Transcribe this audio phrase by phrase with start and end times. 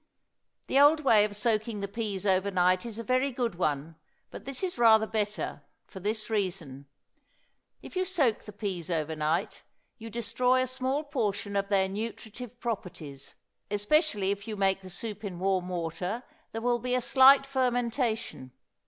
[0.65, 3.97] The old way of soaking the peas over night is a very good one,
[4.31, 6.87] but this is rather better, for this reason:
[7.83, 9.61] If you soak the peas over night
[9.99, 13.35] you destroy a small portion of their nutritive properties;
[13.69, 18.53] especially if you make the soup in warm water, there will be a slight fermentation.